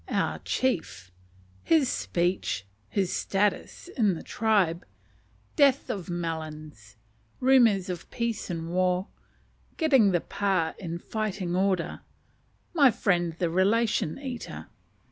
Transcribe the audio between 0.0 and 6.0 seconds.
"Our Chief." His Speech. His status in the Tribe. Death